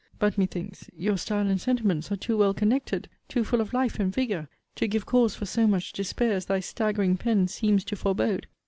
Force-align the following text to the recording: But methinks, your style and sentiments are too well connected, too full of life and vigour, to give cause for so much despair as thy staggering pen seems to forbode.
But 0.17 0.35
methinks, 0.35 0.89
your 0.97 1.15
style 1.15 1.45
and 1.45 1.61
sentiments 1.61 2.11
are 2.11 2.15
too 2.15 2.35
well 2.35 2.55
connected, 2.55 3.07
too 3.29 3.43
full 3.43 3.61
of 3.61 3.71
life 3.71 3.99
and 3.99 4.11
vigour, 4.11 4.49
to 4.77 4.87
give 4.87 5.05
cause 5.05 5.35
for 5.35 5.45
so 5.45 5.67
much 5.67 5.93
despair 5.93 6.33
as 6.33 6.45
thy 6.45 6.59
staggering 6.59 7.17
pen 7.17 7.47
seems 7.47 7.83
to 7.83 7.95
forbode. 7.95 8.47